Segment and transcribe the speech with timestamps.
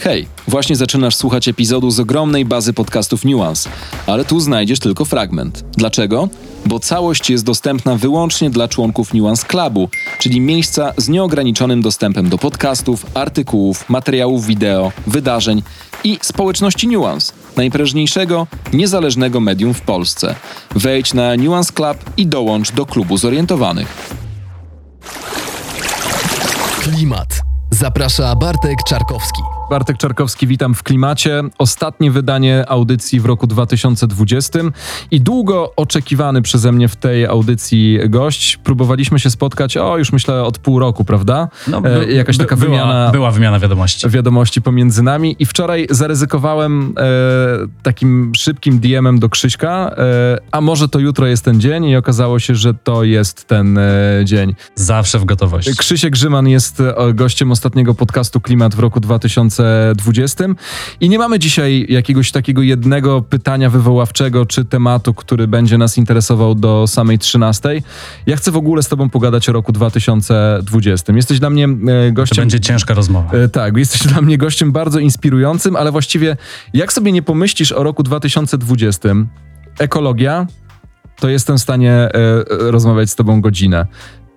[0.00, 3.70] Hej, właśnie zaczynasz słuchać epizodu z ogromnej bazy podcastów Nuance,
[4.06, 5.64] ale tu znajdziesz tylko fragment.
[5.76, 6.28] Dlaczego?
[6.66, 9.88] Bo całość jest dostępna wyłącznie dla członków Nuance Clubu,
[10.18, 15.62] czyli miejsca z nieograniczonym dostępem do podcastów, artykułów, materiałów wideo, wydarzeń
[16.04, 20.34] i społeczności Nuance, najprężniejszego, niezależnego medium w Polsce.
[20.74, 24.12] Wejdź na Nuance Club i dołącz do klubu zorientowanych.
[26.82, 27.40] Klimat.
[27.70, 29.57] Zaprasza Bartek Czarkowski.
[29.70, 31.42] Bartek Czarkowski, witam w klimacie.
[31.58, 34.58] Ostatnie wydanie audycji w roku 2020
[35.10, 38.56] i długo oczekiwany przeze mnie w tej audycji gość.
[38.56, 41.48] Próbowaliśmy się spotkać, o już myślę od pół roku, prawda?
[41.66, 43.10] No, e, jakaś taka była, wymiana.
[43.12, 44.08] Była wymiana wiadomości.
[44.08, 47.02] Wiadomości pomiędzy nami i wczoraj zaryzykowałem e,
[47.82, 52.38] takim szybkim DM-em do Krzyśka, e, a może to jutro jest ten dzień i okazało
[52.38, 54.54] się, że to jest ten e, dzień.
[54.74, 55.76] Zawsze w gotowości.
[55.76, 59.57] Krzysiek Grzyman jest e, gościem ostatniego podcastu Klimat w roku 2020
[61.00, 66.54] i nie mamy dzisiaj jakiegoś takiego jednego pytania wywoławczego czy tematu, który będzie nas interesował
[66.54, 67.82] do samej 13.
[68.26, 71.12] Ja chcę w ogóle z tobą pogadać o roku 2020.
[71.12, 72.36] Jesteś dla mnie e, gościem...
[72.36, 73.32] To będzie ciężka rozmowa.
[73.32, 76.36] E, Tak, jesteś dla mnie gościem bardzo inspirującym, ale właściwie
[76.74, 79.08] jak sobie nie pomyślisz o roku 2020,
[79.78, 80.46] ekologia,
[81.20, 82.10] to jestem w stanie e,
[82.48, 83.86] rozmawiać z tobą godzinę.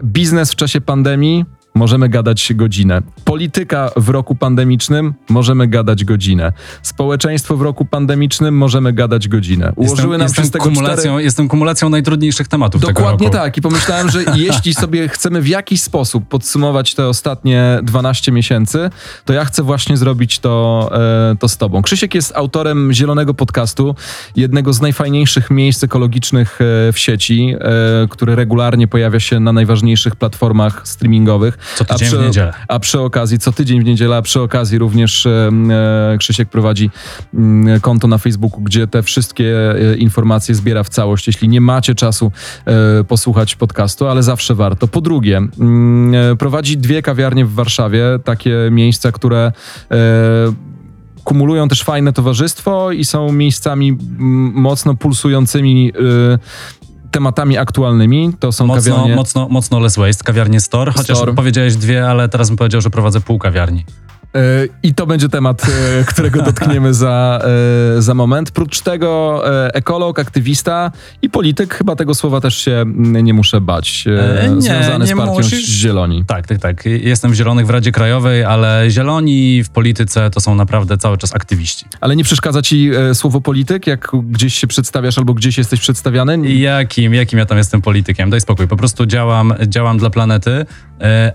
[0.03, 3.01] Biznes w czasie pandemii, możemy gadać godzinę.
[3.25, 6.53] Polityka w roku pandemicznym, możemy gadać godzinę.
[6.81, 9.73] Społeczeństwo w roku pandemicznym, możemy gadać godzinę.
[9.75, 11.23] Ułożyły jestem, nam jestem, przez tego kumulacją, cztery...
[11.23, 13.57] jestem kumulacją najtrudniejszych tematów Dokładnie tak.
[13.57, 18.89] I pomyślałem, że jeśli sobie chcemy w jakiś sposób podsumować te ostatnie 12 miesięcy,
[19.25, 20.89] to ja chcę właśnie zrobić to,
[21.31, 21.81] e, to z tobą.
[21.81, 23.95] Krzysiek jest autorem Zielonego Podcastu,
[24.35, 30.15] jednego z najfajniejszych miejsc ekologicznych e, w sieci, e, który regularnie pojawia się na najważniejszych
[30.15, 31.57] platformach streamingowych.
[31.75, 32.53] Co tydzień przy, w niedzielę.
[32.67, 35.51] A przy okazji, co tydzień w niedzielę, a przy okazji również e,
[36.13, 36.89] e, Krzysiek prowadzi
[37.33, 41.27] mm, konto na Facebooku, gdzie te wszystkie e, informacje zbiera w całość.
[41.27, 42.31] Jeśli nie macie czasu
[42.65, 44.87] e, posłuchać podcastu, ale zawsze warto.
[44.87, 49.51] Po drugie, mm, e, prowadzi dwie kawiarnie w Warszawie, takie miejsca, które
[49.91, 50.71] e,
[51.23, 56.39] kumulują też fajne towarzystwo i są miejscami mm, mocno pulsującymi e,
[57.11, 58.33] tematami aktualnymi.
[58.39, 59.15] To są Mocno, kawiarnie...
[59.15, 61.33] mocno, mocno less waste, kawiarnie Store, chociaż Store.
[61.33, 63.85] powiedziałeś dwie, ale teraz bym powiedział, że prowadzę pół kawiarni.
[64.35, 65.63] E, I to będzie temat,
[65.99, 67.41] e, którego dotkniemy za,
[67.97, 68.51] e, za moment.
[68.51, 69.41] Prócz tego
[69.73, 74.05] ekolog, aktywista i polityk, chyba tego słowa też się mm, nie muszę bać,
[74.55, 75.65] nie, związany nie z partią musisz.
[75.65, 76.23] Zieloni.
[76.27, 76.85] Tak, tak, tak.
[76.85, 81.35] Jestem w Zielonych w Radzie Krajowej, ale Zieloni w polityce to są naprawdę cały czas
[81.35, 81.85] aktywiści.
[82.01, 86.53] Ale nie przeszkadza ci słowo polityk, jak gdzieś się przedstawiasz albo gdzieś jesteś przedstawiany?
[86.53, 88.29] Jakim, jakim ja tam jestem politykiem?
[88.29, 90.65] Daj spokój, po prostu działam, działam dla planety,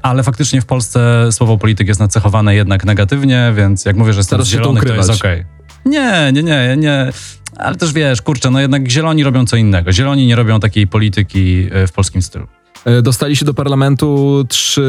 [0.02, 4.28] ale faktycznie w Polsce słowo polityk jest nacechowane jednak negatywnie, więc jak mówię, że jestem
[4.36, 5.44] Starasz z się to to jest okej.
[5.86, 7.12] Nie, nie, nie, nie.
[7.56, 9.92] Ale też wiesz, kurczę, no jednak zieloni robią co innego.
[9.92, 12.46] Zieloni nie robią takiej polityki e, w polskim stylu.
[12.84, 14.86] E, Dostali się do parlamentu trzy,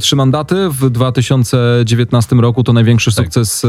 [0.00, 2.64] trzy mandaty w 2019 roku.
[2.64, 3.24] To największy Tak.
[3.24, 3.62] sukces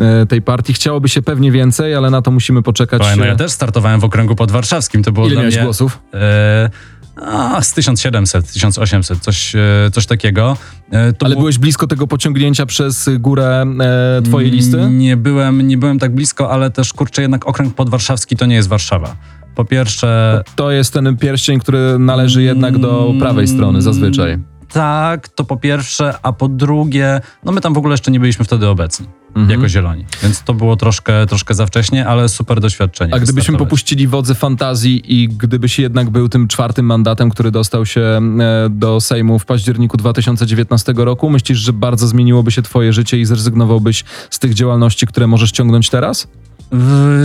[0.00, 0.72] e, tej partii.
[0.72, 3.00] Chciałoby się pewnie więcej, ale na to musimy poczekać.
[3.00, 5.64] Słuchaj, no ja też startowałem w okręgu podwarszawskim, to było Ile dla miałeś mnie...
[5.64, 5.98] głosów?
[6.14, 6.70] E,
[7.16, 9.60] a, z 1700, 1800, coś, e,
[9.92, 10.56] coś takiego.
[10.90, 13.64] E, to Ale było- byłeś blisko tego pociągnięcia przez górę
[14.18, 14.88] e, twojej listy?
[14.90, 18.68] Nie byłem, nie byłem tak blisko, ale też kurczę, jednak okręg podwarszawski to nie jest
[18.68, 19.16] Warszawa.
[19.54, 24.38] Po pierwsze, To jest ten pierścień, który należy jednak do prawej strony zazwyczaj.
[24.72, 28.44] tak, to po pierwsze, a po drugie, no my tam w ogóle jeszcze nie byliśmy
[28.44, 29.06] wtedy obecni.
[29.34, 29.50] Mhm.
[29.50, 30.04] Jako zieloni.
[30.22, 33.14] Więc to było troszkę, troszkę za wcześnie, ale super doświadczenie.
[33.14, 38.00] A gdybyśmy popuścili wodze fantazji i gdybyś jednak był tym czwartym mandatem, który dostał się
[38.00, 38.20] e,
[38.70, 44.04] do Sejmu w październiku 2019 roku, myślisz, że bardzo zmieniłoby się twoje życie i zrezygnowałbyś
[44.30, 46.28] z tych działalności, które możesz ciągnąć teraz?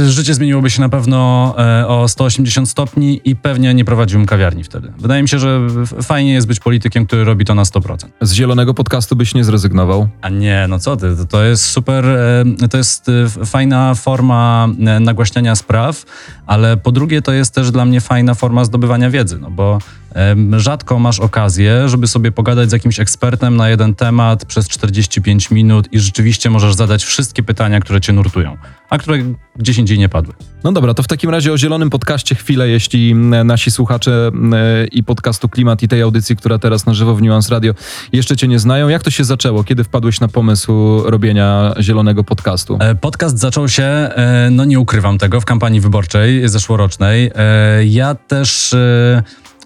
[0.08, 4.92] Życie zmieniłoby się na pewno e, o 180 stopni i pewnie nie prowadziłbym kawiarni wtedy.
[4.98, 5.60] Wydaje mi się, że
[6.02, 7.98] fajnie jest być politykiem, który robi to na 100%.
[8.22, 10.08] Z zielonego podcastu byś nie zrezygnował.
[10.22, 14.68] A nie, no co ty, to- jest super, e, to jest e, fajna forma
[15.00, 16.04] nagłaśniania spraw,
[16.48, 19.80] ale po drugie to jest też dla mnie fajna forma zdobywania wiedzy, no bo
[20.58, 25.94] rzadko masz okazję, żeby sobie pogadać z jakimś ekspertem na jeden temat przez 45 minut
[25.94, 28.58] i rzeczywiście możesz zadać wszystkie pytania, które cię nurtują,
[28.90, 29.18] a które
[29.56, 30.34] gdzieś indziej nie padły.
[30.64, 33.16] No dobra, to w takim razie o zielonym podcaście chwilę, jeśli
[33.46, 34.32] nasi słuchacze
[34.92, 37.74] i podcastu Klimat i tej audycji, która teraz na żywo w Nuance Radio
[38.14, 38.88] jeszcze cię nie znają.
[38.88, 39.64] Jak to się zaczęło?
[39.64, 42.78] Kiedy wpadłeś na pomysł robienia zielonego podcastu?
[42.82, 47.32] E, Podcast zaczął się, e, no nie ukrywam tego, w kampanii wyborczej zeszłorocznej.
[47.36, 48.76] E, Ja też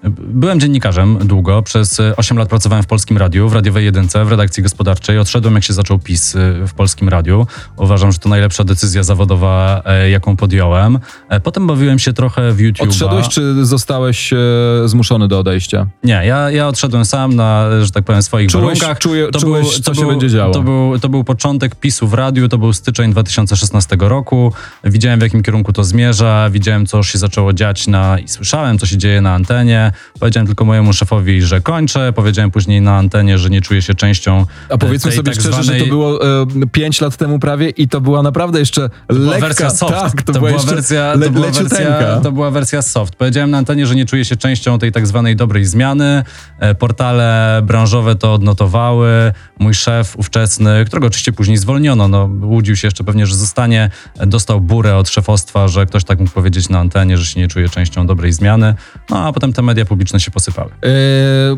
[0.03, 4.63] Byłem dziennikarzem długo, przez 8 lat pracowałem w Polskim Radiu, w Radiowej Jedynce, w redakcji
[4.63, 5.19] gospodarczej.
[5.19, 7.47] Odszedłem, jak się zaczął PiS y, w Polskim Radiu.
[7.77, 10.99] Uważam, że to najlepsza decyzja zawodowa, e, jaką podjąłem.
[11.29, 12.87] E, Potem bawiłem się trochę w YouTube.
[12.87, 14.37] Odszedłeś, czy zostałeś e,
[14.85, 15.87] zmuszony do odejścia?
[16.03, 18.99] Nie, ja, ja odszedłem sam na, że tak powiem, swoich Czułeś- warunkach.
[18.99, 20.53] czuje- czułeś, co się będzie działo.
[20.53, 24.53] To był, to był początek PiSu w radiu, to był styczeń 2016 roku.
[24.83, 28.77] Widziałem, w jakim kierunku to zmierza, widziałem, co już się zaczęło dziać na, i słyszałem,
[28.77, 29.88] co się dzieje na antenie.
[30.19, 32.13] Powiedziałem tylko mojemu szefowi, że kończę.
[32.13, 35.63] Powiedziałem później na antenie, że nie czuję się częścią A powiedzmy sobie tak szczerze, że
[35.63, 39.47] zwanej- to było e, 5 lat temu prawie i to była naprawdę jeszcze lekka...
[39.47, 39.93] wersja soft.
[39.93, 41.89] Tak, to, była, była jeszcze wersja, le, to, była leciuteńka.
[41.89, 43.15] wersja, to była wersja soft.
[43.15, 46.23] Powiedziałem na antenie, że nie czuję się częścią tej tak zwanej dobrej zmiany.
[46.59, 49.33] E, Portale branżowe to odnotowały.
[49.59, 53.89] Mój szef ówczesny, którego oczywiście później zwolniono, no, łudził się jeszcze pewnie, że zostanie,
[54.19, 57.47] e, dostał burę od szefostwa, że ktoś tak mógł powiedzieć na antenie, że się nie
[57.47, 58.75] czuje częścią dobrej zmiany.
[59.09, 60.69] No a potem te media publiczne się posypały.
[60.85, 60.87] E,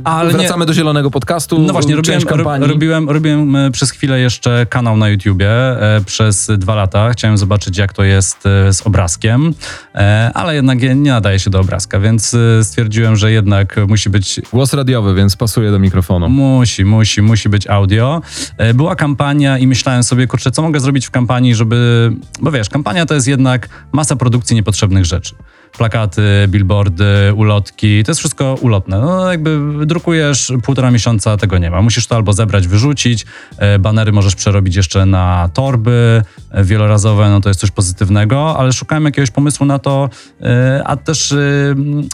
[0.03, 1.59] Ale nie- wracamy do zielonego podcastu.
[1.59, 2.67] No właśnie, robiłem, kampanii.
[2.67, 7.09] ro- robiłem, robiłem e, przez chwilę jeszcze kanał na YouTubie e, przez dwa lata.
[7.09, 9.53] Chciałem zobaczyć, jak to jest e, z obrazkiem,
[9.95, 14.09] e, ale jednak nie nie nadaje się do obrazka, więc e, stwierdziłem, że jednak musi
[14.09, 16.29] być Głos radiowy, więc pasuje do mikrofonu.
[16.29, 18.21] Musi, musi, musi być audio.
[18.57, 22.11] E, Była kampania i myślałem sobie, kurczę, co mogę zrobić w kampanii, żeby...
[22.41, 25.35] Bo wiesz, kampania to jest jednak masa produkcji niepotrzebnych rzeczy.
[25.77, 28.99] Plakaty, billboardy, ulotki, to jest wszystko ulotne.
[28.99, 31.81] No jakby drukujesz półtora miesiąca, tego nie ma.
[31.81, 33.25] Musisz to albo zebrać, wyrzucić,
[33.57, 36.21] e, banery możesz przerobić jeszcze na torby
[36.51, 40.09] e, wielorazowe, no to jest coś pozytywnego, ale szukałem jakiegoś pomysłu na to,
[40.41, 41.37] e, a też e,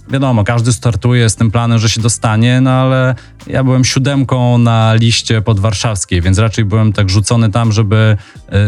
[0.10, 3.16] wiadomo, każdy startuje z tym planem, że się dostanie, no ale
[3.48, 8.18] ja byłem siódemką na liście podwarszawskiej, więc raczej byłem tak rzucony tam, żeby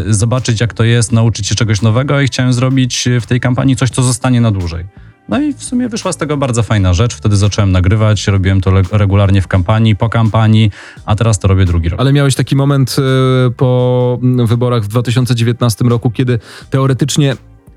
[0.08, 3.90] zobaczyć jak to jest, nauczyć się czegoś nowego i chciałem zrobić w tej kampanii coś,
[3.90, 4.86] co zostanie na dłużej.
[5.30, 7.16] No i w sumie wyszła z tego bardzo fajna rzecz.
[7.16, 10.72] Wtedy zacząłem nagrywać, robiłem to regularnie w kampanii, po kampanii,
[11.06, 12.00] a teraz to robię drugi rok.
[12.00, 16.40] Ale miałeś taki moment e, po wyborach w 2019 roku, kiedy
[16.70, 17.36] teoretycznie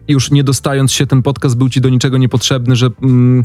[0.09, 3.45] już nie dostając się, ten podcast był ci do niczego niepotrzebny, że mm,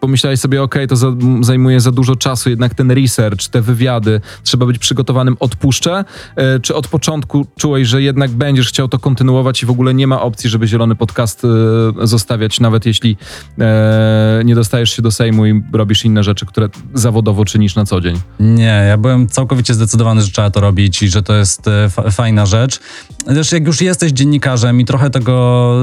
[0.00, 4.20] pomyślałeś sobie, okej, to za, m, zajmuje za dużo czasu, jednak ten research, te wywiady,
[4.42, 6.04] trzeba być przygotowanym, odpuszczę?
[6.36, 10.06] E, czy od początku czułeś, że jednak będziesz chciał to kontynuować i w ogóle nie
[10.06, 13.16] ma opcji, żeby zielony podcast e, zostawiać, nawet jeśli
[13.58, 18.00] e, nie dostajesz się do Sejmu i robisz inne rzeczy, które zawodowo czynisz na co
[18.00, 18.20] dzień?
[18.40, 22.10] Nie, ja byłem całkowicie zdecydowany, że trzeba to robić i że to jest e, fa-
[22.10, 22.80] fajna rzecz.
[23.26, 25.74] Też jak już jesteś dziennikarzem i trochę tego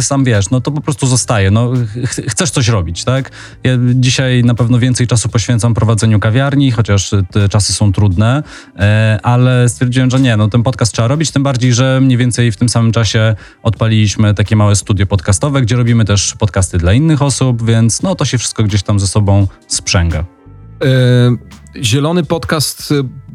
[0.00, 1.50] sam wiesz, no to po prostu zostaje.
[1.50, 1.72] No,
[2.06, 3.30] ch- chcesz coś robić, tak?
[3.64, 8.42] Ja dzisiaj na pewno więcej czasu poświęcam prowadzeniu kawiarni, chociaż te czasy są trudne,
[8.78, 12.52] e, ale stwierdziłem, że nie, no ten podcast trzeba robić, tym bardziej, że mniej więcej
[12.52, 17.22] w tym samym czasie odpaliliśmy takie małe studio podcastowe, gdzie robimy też podcasty dla innych
[17.22, 20.18] osób, więc no to się wszystko gdzieś tam ze sobą sprzęga.
[20.18, 20.24] E,
[21.82, 22.94] Zielony podcast e,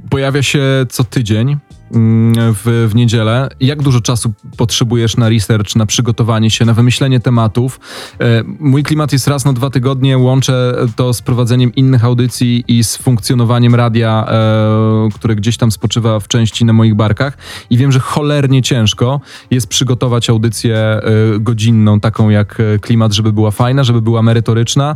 [0.09, 1.57] pojawia się co tydzień
[1.93, 3.49] w, w niedzielę.
[3.59, 7.79] Jak dużo czasu potrzebujesz na research, na przygotowanie się, na wymyślenie tematów?
[8.19, 10.17] E, Mój klimat jest raz na dwa tygodnie.
[10.17, 16.19] Łączę to z prowadzeniem innych audycji i z funkcjonowaniem radia, e, które gdzieś tam spoczywa
[16.19, 17.37] w części na moich barkach.
[17.69, 19.21] I wiem, że cholernie ciężko
[19.51, 21.01] jest przygotować audycję e,
[21.39, 24.95] godzinną, taką jak klimat, żeby była fajna, żeby była merytoryczna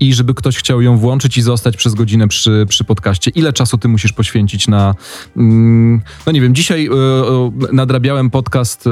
[0.00, 3.30] i żeby ktoś chciał ją włączyć i zostać przez godzinę przy, przy podcaście.
[3.30, 4.94] Ile czasu ty musisz poświęcić na.
[6.26, 6.90] No nie wiem, dzisiaj e,
[7.72, 8.90] nadrabiałem podcast e,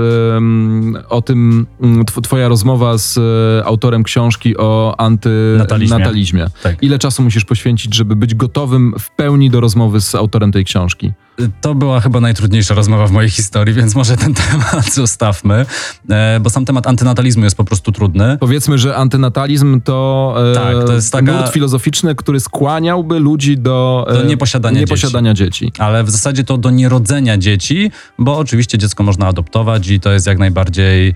[1.09, 5.61] o tym, tw- twoja rozmowa z e, autorem książki o Natalizmie.
[5.85, 6.47] antynatalizmie.
[6.63, 6.83] Tak.
[6.83, 11.13] Ile czasu musisz poświęcić, żeby być gotowym w pełni do rozmowy z autorem tej książki?
[11.61, 15.67] To była chyba najtrudniejsza rozmowa w mojej historii, więc może ten temat zostawmy,
[16.11, 18.37] e, bo sam temat antynatalizmu jest po prostu trudny.
[18.41, 24.07] Powiedzmy, że antynatalizm to, e, Tak, to jest taka- nurt filozoficzny, który skłaniałby ludzi do,
[24.09, 25.73] Do e, nieposiadania nieposiadania dzieci.
[25.79, 30.27] Ale w zasadzie to do nierodzenia dzieci, bo oczywiście dziecko można adoptować i to jest
[30.27, 31.15] jak najbardziej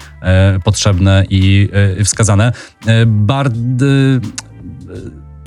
[0.64, 1.68] potrzebne i
[2.04, 2.52] wskazane.
[3.06, 3.54] Bard,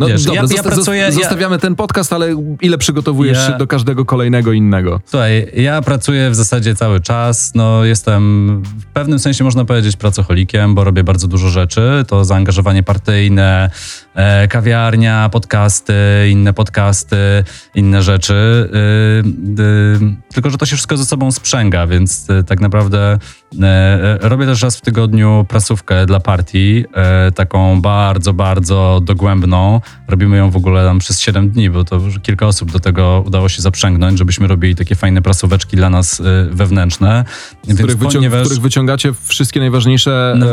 [0.01, 3.47] No Wiesz, dobra, ja- ja zosta- pracuję- ja- Zostawiamy ten podcast, ale ile przygotowujesz Ja-
[3.47, 5.01] się do każdego kolejnego innego?
[5.05, 7.51] Słuchaj, ja pracuję w zasadzie cały czas.
[7.55, 8.21] No, jestem
[8.63, 12.05] w pewnym sensie, można powiedzieć, pracocholikiem, bo robię bardzo dużo rzeczy.
[12.07, 13.69] To zaangażowanie partyjne,
[14.15, 15.93] e, kawiarnia, podcasty,
[16.29, 17.17] inne podcasty,
[17.75, 18.33] inne rzeczy.
[19.23, 23.19] Y, y, tylko, że to się wszystko ze sobą sprzęga, więc y, tak naprawdę
[24.21, 29.81] robię też raz w tygodniu prasówkę dla partii, e, taką bardzo, bardzo dogłębną.
[30.07, 33.23] robimy ją w ogóle tam przez 7 dni, bo to już kilka osób do tego
[33.27, 37.25] udało się zaprzęgnąć, żebyśmy robili takie fajne prasóweczki dla nas wewnętrzne.
[37.67, 40.45] W których, wycią- w których wyciągacie wszystkie najważniejsze No,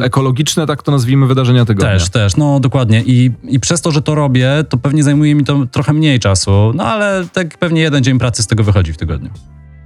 [0.00, 1.92] e, ekologiczne, tak to nazwijmy, wydarzenia tygodnia.
[1.92, 3.02] Też, też, no dokładnie.
[3.06, 6.72] I, I przez to, że to robię, to pewnie zajmuje mi to trochę mniej czasu,
[6.74, 9.30] no ale tak pewnie jeden dzień pracy z tego wychodzi w tygodniu.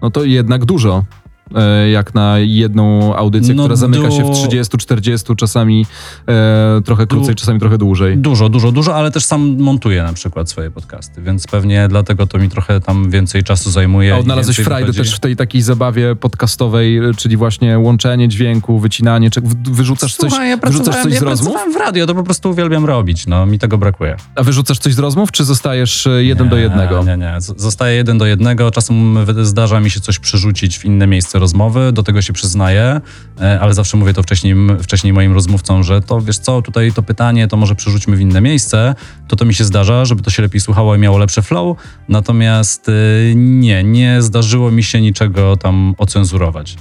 [0.02, 1.04] No to jednak dużo.
[1.54, 5.86] E, Jak na jedną audycję, No która zamyka się w du- 30, 40, czasami
[6.28, 8.18] e, trochę krócej, czasami trochę dłużej.
[8.18, 12.38] Dużo, dużo, dużo, ale też sam montuję na przykład swoje podcasty, więc pewnie dlatego to
[12.38, 14.14] mi trochę tam więcej czasu zajmuje.
[14.14, 19.30] A odnalazłeś frajdę też w tej takiej zabawie podcastowej, e, czyli właśnie łączenie dźwięku, wycinanie,
[19.30, 21.52] czy wyrzucasz coś, Słuchaj, ja wyrzucasz coś ja z rozmów?
[21.52, 24.16] pracowałem w radio, to po prostu uwielbiam robić, no mi tego brakuje.
[24.34, 27.04] A wyrzucasz coś z rozmów, czy zostajesz e, jeden do Nie, jednego?
[27.04, 31.06] Nie, nie, Z- zostaje jeden do jednego, czasem zdarza mi się coś przerzucić w inne
[31.06, 33.00] miejsce rozmowy, do tego się przyznaję,
[33.40, 37.02] e, ale zawsze mówię to wcześniej, wcześniej moim rozmówcom, że to wiesz co, tutaj to
[37.02, 38.94] pytanie to może przerzućmy w inne miejsce,
[39.28, 41.78] to to mi się zdarza, żeby to się lepiej słuchało i miało lepsze flow,
[42.08, 42.92] natomiast e,
[43.34, 46.76] nie, nie zdarzyło mi się niczego tam ocenzurować.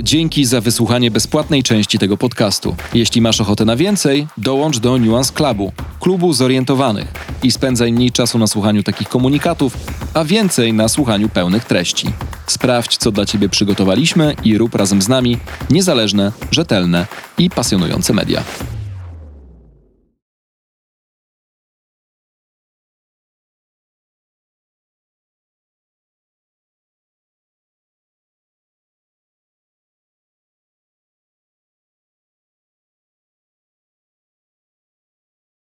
[0.00, 2.76] Dzięki za wysłuchanie bezpłatnej części tego podcastu.
[2.94, 8.38] Jeśli masz ochotę na więcej, dołącz do Nuance Clubu, klubu zorientowanych i spędzaj mniej czasu
[8.38, 9.76] na słuchaniu takich komunikatów,
[10.14, 12.06] a więcej na słuchaniu pełnych treści.
[12.46, 15.38] Sprawdź, co dla Ciebie przygotowaliśmy i rób razem z nami
[15.70, 17.06] niezależne, rzetelne
[17.38, 18.42] i pasjonujące media.